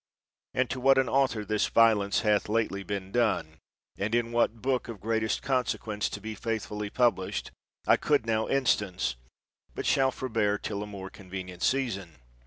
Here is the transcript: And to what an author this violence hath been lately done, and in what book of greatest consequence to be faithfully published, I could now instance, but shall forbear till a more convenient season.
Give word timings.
And 0.55 0.67
to 0.71 0.79
what 0.79 0.97
an 0.97 1.07
author 1.07 1.45
this 1.45 1.67
violence 1.67 2.21
hath 2.21 2.45
been 2.45 2.55
lately 2.55 2.83
done, 2.83 3.59
and 3.99 4.15
in 4.15 4.31
what 4.31 4.59
book 4.59 4.87
of 4.87 4.99
greatest 4.99 5.43
consequence 5.43 6.09
to 6.09 6.19
be 6.19 6.33
faithfully 6.33 6.89
published, 6.89 7.51
I 7.85 7.97
could 7.97 8.25
now 8.25 8.47
instance, 8.47 9.15
but 9.75 9.85
shall 9.85 10.09
forbear 10.09 10.57
till 10.57 10.81
a 10.81 10.87
more 10.87 11.11
convenient 11.11 11.61
season. 11.61 12.15